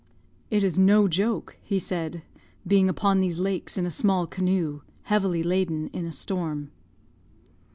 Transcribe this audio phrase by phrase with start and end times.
[0.49, 2.23] "It is no joke," he said,
[2.65, 6.71] "being upon these lakes in a small canoe, heavily laden, in a storm."